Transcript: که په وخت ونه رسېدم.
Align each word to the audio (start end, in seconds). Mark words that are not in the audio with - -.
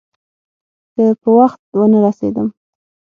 که 0.93 1.03
په 1.21 1.29
وخت 1.37 1.59
ونه 1.79 1.99
رسېدم. 2.05 2.47